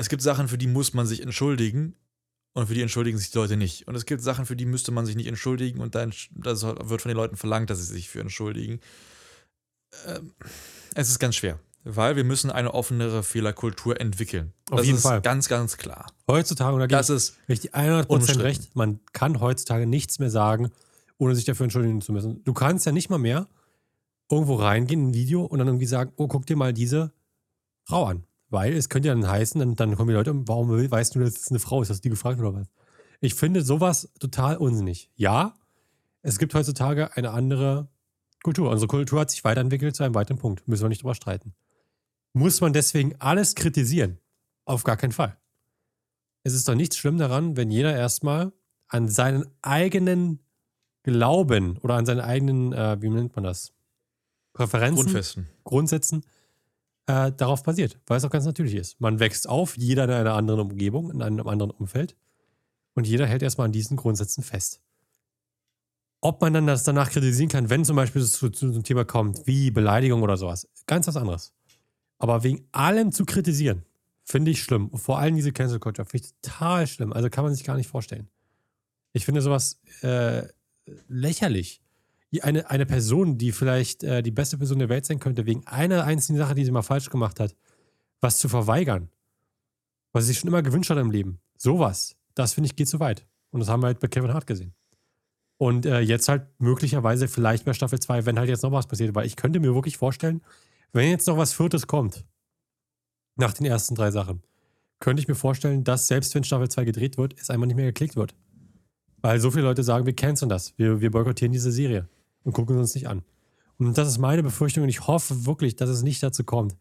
[0.00, 1.96] es gibt Sachen, für die muss man sich entschuldigen
[2.54, 3.88] und für die entschuldigen sich die Leute nicht.
[3.88, 7.02] Und es gibt Sachen, für die müsste man sich nicht entschuldigen und dann das wird
[7.02, 8.78] von den Leuten verlangt, dass sie sich für entschuldigen.
[10.06, 10.32] Ähm,
[10.94, 11.58] es ist ganz schwer,
[11.96, 14.52] weil wir müssen eine offenere Fehlerkultur entwickeln.
[14.70, 15.22] Auf das jeden ist Fall.
[15.22, 16.06] ganz, ganz klar.
[16.28, 18.42] Heutzutage, und da gibt Das ist Richtig, 100% Unumstritten.
[18.42, 18.76] recht.
[18.76, 20.70] Man kann heutzutage nichts mehr sagen,
[21.16, 22.44] ohne sich dafür entschuldigen zu müssen.
[22.44, 23.48] Du kannst ja nicht mal mehr
[24.30, 27.12] irgendwo reingehen in ein Video und dann irgendwie sagen, oh, guck dir mal diese
[27.84, 28.24] Frau an.
[28.50, 31.36] Weil es könnte ja dann heißen, dann, dann kommen die Leute, warum weißt du, dass
[31.36, 31.90] es eine Frau ist?
[31.90, 32.66] Hast du die gefragt oder was?
[33.20, 35.10] Ich finde sowas total unsinnig.
[35.16, 35.54] Ja,
[36.22, 37.88] es gibt heutzutage eine andere
[38.42, 38.70] Kultur.
[38.70, 40.66] Unsere Kultur hat sich weiterentwickelt zu einem weiteren Punkt.
[40.68, 41.54] Müssen wir nicht drüber streiten.
[42.38, 44.18] Muss man deswegen alles kritisieren?
[44.64, 45.38] Auf gar keinen Fall
[46.48, 48.52] es ist doch nichts schlimm daran, wenn jeder erstmal
[48.88, 50.40] an seinen eigenen
[51.02, 53.72] Glauben oder an seinen eigenen, äh, wie nennt man das?
[54.52, 55.48] Präferenzen, Grundfesten.
[55.64, 56.24] Grundsätzen
[57.06, 59.00] äh, darauf basiert, weil es auch ganz natürlich ist.
[59.00, 62.16] Man wächst auf, jeder in einer anderen Umgebung, in einem anderen Umfeld
[62.94, 64.80] und jeder hält erstmal an diesen Grundsätzen fest.
[66.20, 69.04] Ob man dann das danach kritisieren kann, wenn zum Beispiel es zu, zu einem Thema
[69.04, 71.52] kommt, wie Beleidigung oder sowas, ganz was anderes.
[72.18, 73.84] Aber wegen allem zu kritisieren,
[74.24, 74.90] finde ich schlimm.
[74.96, 77.12] Vor allem diese Cancel Culture finde ich total schlimm.
[77.12, 78.28] Also kann man sich gar nicht vorstellen.
[79.12, 80.42] Ich finde sowas äh,
[81.08, 81.80] lächerlich.
[82.42, 86.04] Eine, eine Person, die vielleicht äh, die beste Person der Welt sein könnte, wegen einer
[86.04, 87.56] einzigen Sache, die sie mal falsch gemacht hat,
[88.20, 89.08] was zu verweigern,
[90.12, 91.40] was sie sich schon immer gewünscht hat im Leben.
[91.56, 93.26] Sowas, das finde ich geht zu weit.
[93.50, 94.74] Und das haben wir halt bei Kevin Hart gesehen.
[95.56, 99.14] Und äh, jetzt halt möglicherweise vielleicht bei Staffel 2, wenn halt jetzt noch was passiert,
[99.14, 100.42] weil ich könnte mir wirklich vorstellen,
[100.92, 102.24] wenn jetzt noch was Viertes kommt,
[103.36, 104.42] nach den ersten drei Sachen,
[105.00, 107.86] könnte ich mir vorstellen, dass selbst wenn Staffel 2 gedreht wird, es einmal nicht mehr
[107.86, 108.34] geklickt wird.
[109.20, 112.08] Weil so viele Leute sagen, wir canceln das, wir, wir boykottieren diese Serie
[112.44, 113.22] und gucken uns nicht an.
[113.78, 116.76] Und das ist meine Befürchtung und ich hoffe wirklich, dass es nicht dazu kommt,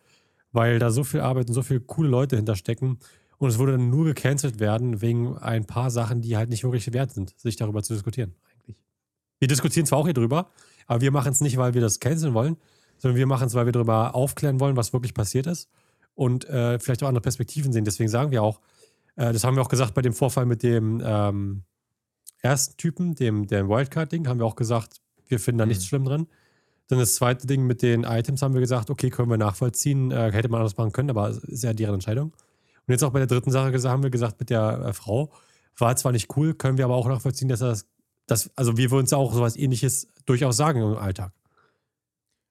[0.52, 2.98] weil da so viel Arbeit und so viele coole Leute hinterstecken
[3.38, 6.92] und es würde dann nur gecancelt werden wegen ein paar Sachen, die halt nicht wirklich
[6.94, 8.78] wert sind, sich darüber zu diskutieren eigentlich.
[9.40, 10.50] Wir diskutieren zwar auch hier drüber,
[10.88, 12.58] aber wir machen es nicht, weil wir das canceln wollen,
[12.98, 15.70] sondern wir machen es, weil wir darüber aufklären wollen, was wirklich passiert ist
[16.16, 17.86] und äh, vielleicht auch andere Perspektiven sehen.
[17.86, 18.60] Deswegen sagen wir auch,
[19.16, 21.64] äh, das haben wir auch gesagt bei dem Vorfall mit dem ähm,
[22.42, 25.70] ersten Typen, dem, dem Wildcard-Ding, haben wir auch gesagt, wir finden da mhm.
[25.70, 26.28] nichts schlimm drin.
[26.88, 30.32] Dann das zweite Ding mit den Items haben wir gesagt, okay, können wir nachvollziehen, äh,
[30.32, 32.32] hätte man anders machen können, aber ist ja deren Entscheidung.
[32.32, 35.32] Und jetzt auch bei der dritten Sache haben wir gesagt, mit der äh, Frau,
[35.78, 37.86] war zwar nicht cool, können wir aber auch nachvollziehen, dass das,
[38.26, 41.34] dass, also wir würden uns auch sowas ähnliches durchaus sagen im Alltag.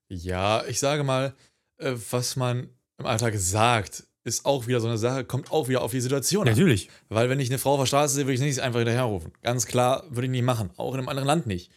[0.09, 1.35] Ja, ich sage mal,
[1.79, 5.83] äh, was man im Alltag sagt, ist auch wieder so eine Sache, kommt auch wieder
[5.83, 6.55] auf die Situation an.
[6.55, 6.90] Natürlich.
[7.09, 9.33] Weil wenn ich eine Frau auf der Straße sehe, würde ich nicht einfach hinterherrufen.
[9.42, 10.71] Ganz klar, würde ich nicht machen.
[10.77, 11.71] Auch in einem anderen Land nicht.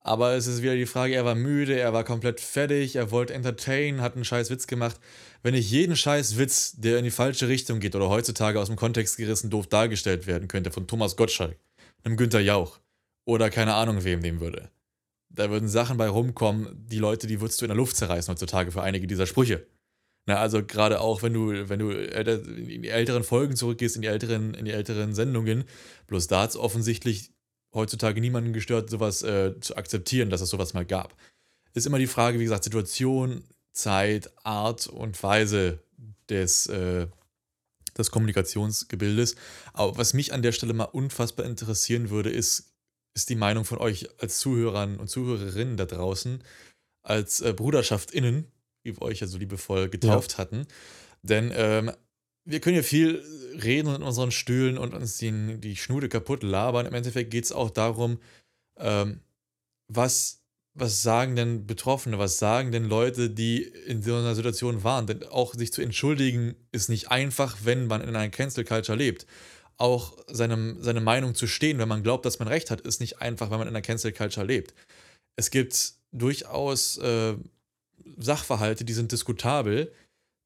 [0.00, 3.32] Aber es ist wieder die Frage, er war müde, er war komplett fertig, er wollte
[3.32, 5.00] entertainen, hat einen scheiß Witz gemacht.
[5.42, 8.76] Wenn ich jeden scheiß Witz, der in die falsche Richtung geht oder heutzutage aus dem
[8.76, 11.56] Kontext gerissen doof dargestellt werden könnte, von Thomas Gottschalk,
[12.02, 12.80] einem Günther Jauch
[13.24, 14.70] oder keine Ahnung wem nehmen würde,
[15.34, 18.70] da würden Sachen bei rumkommen, die Leute, die würdest du in der Luft zerreißen heutzutage
[18.70, 19.66] für einige dieser Sprüche.
[20.26, 24.08] Na, also gerade auch, wenn du, wenn du in die älteren Folgen zurückgehst, in die
[24.08, 25.64] älteren, in die älteren Sendungen,
[26.06, 27.32] bloß da hat es offensichtlich
[27.74, 31.14] heutzutage niemanden gestört, sowas äh, zu akzeptieren, dass es sowas mal gab.
[31.74, 35.80] Ist immer die Frage, wie gesagt, Situation, Zeit, Art und Weise
[36.30, 37.08] des, äh,
[37.98, 39.34] des Kommunikationsgebildes.
[39.72, 42.73] Aber was mich an der Stelle mal unfassbar interessieren würde, ist,
[43.14, 46.42] ist die Meinung von euch als Zuhörern und Zuhörerinnen da draußen,
[47.02, 48.46] als äh, BruderschaftsInnen,
[48.82, 50.38] wie wir euch ja so liebevoll getauft ja.
[50.38, 50.66] hatten.
[51.22, 51.92] Denn ähm,
[52.44, 53.22] wir können ja viel
[53.62, 56.86] reden in unseren Stühlen und uns die, die Schnude kaputt labern.
[56.86, 58.18] Im Endeffekt geht es auch darum,
[58.78, 59.20] ähm,
[59.88, 60.42] was,
[60.74, 65.06] was sagen denn Betroffene, was sagen denn Leute, die in so einer Situation waren?
[65.06, 69.26] Denn auch sich zu entschuldigen ist nicht einfach, wenn man in einer Cancel Culture lebt.
[69.76, 73.20] Auch seinem, seine Meinung zu stehen, wenn man glaubt, dass man recht hat, ist nicht
[73.20, 74.74] einfach, wenn man in einer Cancel Culture lebt.
[75.36, 77.34] Es gibt durchaus äh,
[78.18, 79.92] Sachverhalte, die sind diskutabel.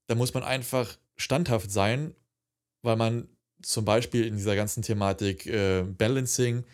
[0.07, 2.15] Da muss man einfach standhaft sein,
[2.83, 3.29] weil man
[3.63, 6.65] zum Beispiel in dieser ganzen Thematik äh, Balancing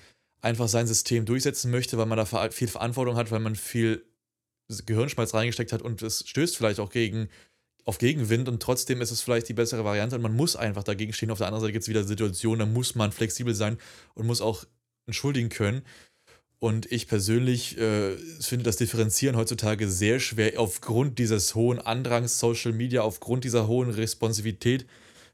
[0.42, 4.04] einfach sein System durchsetzen möchte, weil man da viel Verantwortung hat, weil man viel
[4.68, 7.28] Gehirnschmalz reingesteckt hat und es stößt vielleicht auch gegen,
[7.84, 11.12] auf Gegenwind und trotzdem ist es vielleicht die bessere Variante und man muss einfach dagegen
[11.12, 11.30] stehen.
[11.30, 13.78] Auf der anderen Seite gibt es wieder Situationen, da muss man flexibel sein
[14.14, 14.64] und muss auch
[15.06, 15.82] entschuldigen können.
[16.60, 22.72] Und ich persönlich äh, finde das Differenzieren heutzutage sehr schwer aufgrund dieses hohen Andrangs Social
[22.72, 24.86] Media, aufgrund dieser hohen Responsivität,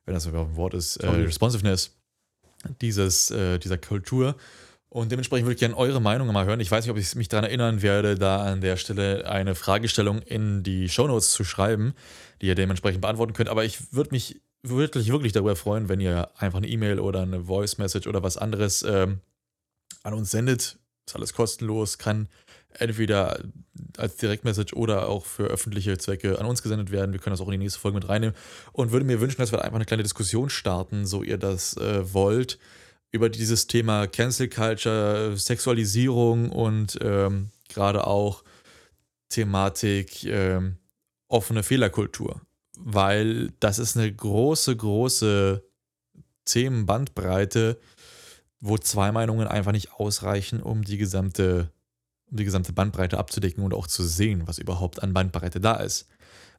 [0.06, 1.94] wenn das überhaupt ein Wort ist, äh, Responsiveness
[2.80, 4.34] dieses, äh, dieser Kultur.
[4.90, 6.60] Und dementsprechend würde ich gerne eure Meinung mal hören.
[6.60, 10.20] Ich weiß nicht, ob ich mich daran erinnern werde, da an der Stelle eine Fragestellung
[10.20, 11.94] in die Shownotes zu schreiben,
[12.42, 13.48] die ihr dementsprechend beantworten könnt.
[13.48, 17.44] Aber ich würde mich wirklich, wirklich darüber freuen, wenn ihr einfach eine E-Mail oder eine
[17.44, 19.20] Voice Message oder was anderes ähm,
[20.02, 20.76] an uns sendet
[21.10, 22.28] ist alles kostenlos, kann
[22.74, 23.40] entweder
[23.96, 27.12] als Direktmessage oder auch für öffentliche Zwecke an uns gesendet werden.
[27.12, 28.34] Wir können das auch in die nächste Folge mit reinnehmen
[28.72, 32.14] und würde mir wünschen, dass wir einfach eine kleine Diskussion starten, so ihr das äh,
[32.14, 32.58] wollt,
[33.12, 38.44] über dieses Thema Cancel Culture, Sexualisierung und ähm, gerade auch
[39.28, 40.76] Thematik ähm,
[41.28, 42.40] offene Fehlerkultur.
[42.78, 45.62] Weil das ist eine große, große
[46.44, 47.78] Themenbandbreite,
[48.60, 51.70] wo zwei Meinungen einfach nicht ausreichen, um die gesamte,
[52.30, 56.08] um die gesamte Bandbreite abzudecken und auch zu sehen, was überhaupt an Bandbreite da ist.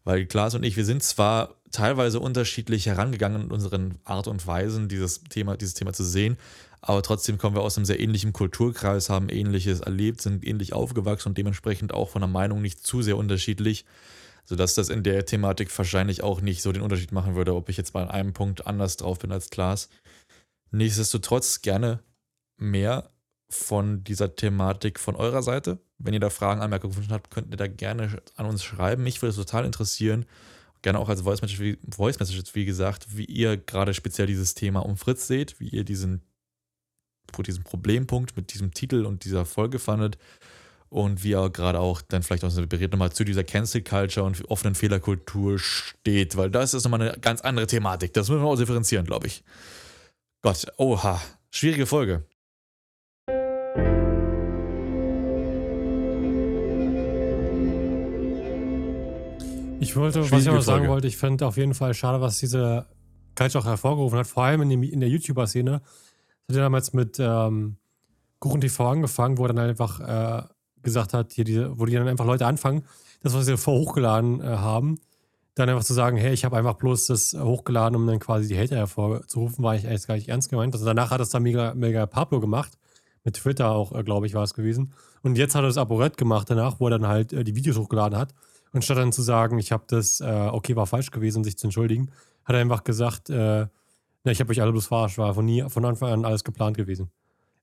[0.04, 4.90] Weil Klaas und ich, wir sind zwar teilweise unterschiedlich herangegangen in unseren Art und Weisen,
[4.90, 6.38] dieses Thema, dieses Thema zu sehen,
[6.82, 11.30] aber trotzdem kommen wir aus einem sehr ähnlichen Kulturkreis, haben ähnliches erlebt, sind ähnlich aufgewachsen
[11.30, 13.86] und dementsprechend auch von der Meinung nicht zu sehr unterschiedlich,
[14.46, 17.78] sodass das in der Thematik wahrscheinlich auch nicht so den Unterschied machen würde, ob ich
[17.78, 19.90] jetzt mal an einem Punkt anders drauf bin als Klaas.
[20.72, 22.00] Nichtsdestotrotz gerne
[22.58, 23.12] mehr
[23.52, 25.80] von dieser Thematik von eurer Seite.
[25.98, 29.04] Wenn ihr da Fragen, Anmerkungen gefunden habt, könnt ihr da gerne an uns schreiben.
[29.04, 30.26] Mich würde es total interessieren.
[30.82, 34.56] Gerne auch als Voice Message, wie, Voice Message, wie gesagt, wie ihr gerade speziell dieses
[34.56, 36.22] Thema um Fritz seht, wie ihr diesen
[37.46, 40.18] diesen Problempunkt mit diesem Titel und dieser Folge fandet
[40.90, 44.44] und wie er gerade auch dann vielleicht auch separiert nochmal zu dieser Cancel Culture und
[44.50, 48.14] offenen Fehlerkultur steht, weil das ist nochmal eine ganz andere Thematik.
[48.14, 49.44] Das müssen wir auch differenzieren, glaube ich.
[50.42, 52.26] Gott, oha, schwierige Folge.
[59.82, 62.86] Ich wollte, was ich aber sagen wollte, ich finde auf jeden Fall schade, was diese
[63.36, 65.82] Culture auch hervorgerufen hat, vor allem in, dem, in der YouTuber-Szene.
[65.82, 67.78] Das hat ja damals mit ähm,
[68.38, 70.44] Kuchen TV angefangen, wo er dann einfach äh,
[70.84, 72.84] gesagt hat, hier diese, wo die dann einfach Leute anfangen,
[73.24, 75.00] das, was sie vor hochgeladen äh, haben,
[75.56, 78.60] dann einfach zu sagen, hey, ich habe einfach bloß das hochgeladen, um dann quasi die
[78.60, 80.76] Hater hervorzurufen, war ich eigentlich gar nicht ernst gemeint.
[80.76, 82.78] Also danach hat das dann mega, mega Pablo gemacht.
[83.24, 84.94] Mit Twitter auch, äh, glaube ich, war es gewesen.
[85.24, 87.78] Und jetzt hat er das Aporett gemacht danach, wo er dann halt äh, die Videos
[87.80, 88.36] hochgeladen hat.
[88.74, 91.58] Und statt dann zu sagen, ich habe das, äh, okay, war falsch gewesen und sich
[91.58, 92.12] zu entschuldigen,
[92.46, 93.68] hat er einfach gesagt, äh,
[94.24, 96.78] na, ich habe euch alle bloß verarscht, war von, nie, von Anfang an alles geplant
[96.78, 97.12] gewesen.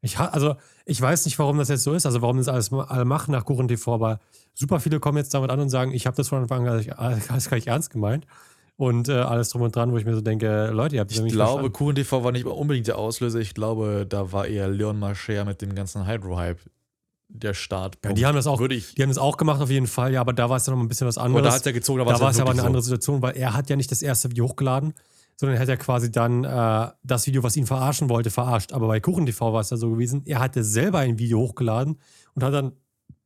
[0.01, 3.05] Ich, also, ich weiß nicht, warum das jetzt so ist, also warum das alles alle
[3.05, 4.21] machen nach Kuchen TV, aber
[4.55, 6.85] super viele kommen jetzt damit an und sagen, ich habe das von Anfang an
[7.29, 8.27] alles gar nicht ernst gemeint.
[8.77, 11.27] Und äh, alles drum und dran, wo ich mir so denke, Leute, ihr habt Ich
[11.33, 13.40] glaube, Kuchen TV war nicht unbedingt der Auslöser.
[13.40, 16.61] Ich glaube, da war eher Leon Marcher mit dem ganzen Hydro-Hype
[17.28, 17.98] der Start.
[18.04, 20.20] Ja, die haben das auch, ich, die haben das auch gemacht auf jeden Fall, ja,
[20.20, 21.40] aber da war es ja noch ein bisschen was anderes.
[21.40, 22.66] Aber da hat er gezogen, da, da war es aber eine so.
[22.66, 24.94] andere Situation, weil er hat ja nicht das erste Video hochgeladen,
[25.36, 28.72] sondern er hat ja quasi dann äh, das Video, was ihn verarschen wollte, verarscht.
[28.72, 31.98] Aber bei Kuchen TV war es ja so gewesen, er hatte selber ein Video hochgeladen
[32.34, 32.72] und hat dann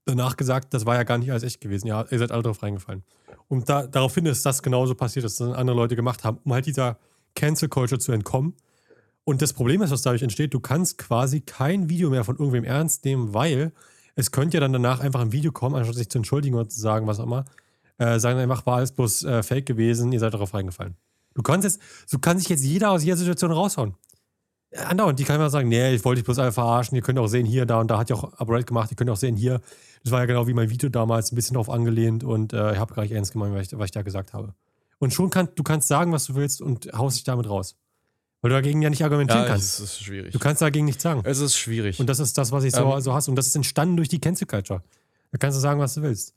[0.05, 1.87] danach gesagt, das war ja gar nicht alles echt gewesen.
[1.87, 3.05] Ja, ihr seid alle drauf reingefallen.
[3.49, 6.67] Und da, daraufhin ist das genauso passiert, dass das andere Leute gemacht haben, um halt
[6.67, 6.99] dieser
[7.35, 8.55] Cancel Culture zu entkommen.
[9.25, 12.65] Und das Problem ist, was dadurch entsteht, du kannst quasi kein Video mehr von irgendwem
[12.65, 13.73] ernst nehmen, weil
[14.15, 16.81] es könnte ja dann danach einfach ein Video kommen, anstatt sich zu entschuldigen oder zu
[16.81, 17.45] sagen, was auch immer.
[17.99, 20.97] Äh, sagen einfach, war alles bloß äh, fake gewesen, ihr seid darauf reingefallen.
[21.35, 23.95] Du kannst jetzt, so kann sich jetzt jeder aus jeder Situation raushauen.
[24.75, 26.97] Andauernd, die kann immer sagen, nee, ich wollte dich bloß alle verarschen.
[26.97, 28.91] Ihr könnt auch sehen, hier, da und da hat ja auch Upgrade gemacht.
[28.91, 29.61] Ihr könnt auch sehen, hier,
[30.03, 32.79] das war ja genau wie mein Video damals, ein bisschen drauf angelehnt und äh, ich
[32.79, 34.55] habe gar nicht ernst gemeint, was ich, was ich da gesagt habe.
[34.99, 37.77] Und schon kannst du kannst sagen, was du willst und haust dich damit raus.
[38.43, 39.79] Weil du dagegen ja nicht argumentieren ja, kannst.
[39.79, 40.33] Es ist schwierig.
[40.33, 41.23] Du kannst dagegen nichts sagen.
[41.25, 42.01] Es ist schwierig.
[42.01, 43.31] Und das ist das, was ich so, ähm, so hasse.
[43.31, 44.83] Und das ist entstanden durch die Cancel Culture.
[45.31, 46.35] Da kannst du sagen, was du willst.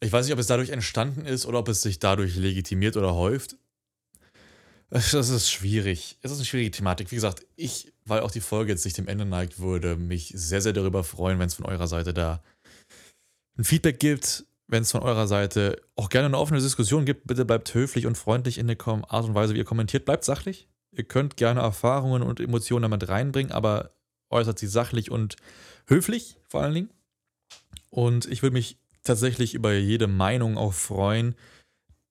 [0.00, 3.14] Ich weiß nicht, ob es dadurch entstanden ist oder ob es sich dadurch legitimiert oder
[3.14, 3.56] häuft.
[4.90, 6.18] Das ist schwierig.
[6.22, 7.12] Es ist eine schwierige Thematik.
[7.12, 10.60] Wie gesagt, ich, weil auch die Folge jetzt sich dem Ende neigt, würde mich sehr,
[10.60, 12.42] sehr darüber freuen, wenn es von eurer Seite da
[13.56, 17.28] ein Feedback gibt, wenn es von eurer Seite auch gerne eine offene Diskussion gibt.
[17.28, 20.04] Bitte bleibt höflich und freundlich in der Art und Weise, wie ihr kommentiert.
[20.04, 20.68] Bleibt sachlich.
[20.92, 23.90] Ihr könnt gerne Erfahrungen und Emotionen damit reinbringen, aber
[24.30, 25.36] äußert sie sachlich und
[25.86, 26.90] höflich vor allen Dingen.
[27.90, 31.34] Und ich würde mich tatsächlich über jede Meinung auch freuen,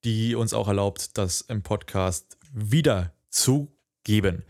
[0.04, 3.72] die uns auch erlaubt, das im Podcast wieder zu
[4.04, 4.44] geben.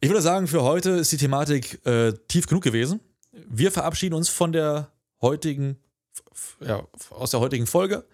[0.00, 3.00] Ich würde sagen, für heute ist die Thematik äh, tief genug gewesen.
[3.32, 5.78] Wir verabschieden uns von der heutigen,
[6.60, 8.04] ja, aus der heutigen Folge.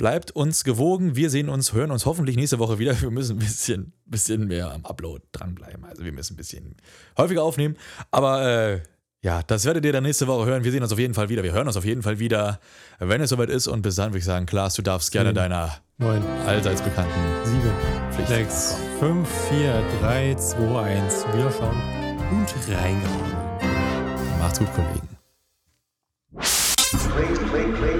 [0.00, 1.14] Bleibt uns gewogen.
[1.14, 2.98] Wir sehen uns, hören uns hoffentlich nächste Woche wieder.
[3.02, 5.84] Wir müssen ein bisschen, bisschen mehr am Upload dranbleiben.
[5.84, 6.74] Also wir müssen ein bisschen
[7.18, 7.76] häufiger aufnehmen.
[8.10, 8.80] Aber äh,
[9.20, 10.64] ja, das werdet ihr dann nächste Woche hören.
[10.64, 11.42] Wir sehen uns auf jeden Fall wieder.
[11.42, 12.60] Wir hören uns auf jeden Fall wieder,
[12.98, 13.68] wenn es soweit ist.
[13.68, 17.12] Und bis dann würde ich sagen, Klaas, du darfst gerne deiner neun, allseits bekannten
[17.44, 17.70] sieben,
[18.10, 21.26] Pflicht 6, 5, 4, 3, 2, 1.
[21.34, 21.82] Wir schauen
[22.30, 24.38] und reingehauen.
[24.38, 25.10] Macht's gut, Kollegen.
[26.40, 27.99] Please listen carefully.